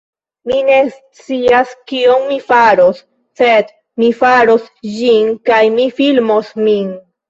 [0.51, 3.05] Mi ne scias kion mi faros,
[3.43, 3.73] sed
[4.03, 6.95] mi faros ĝin, kaj mi filmos min.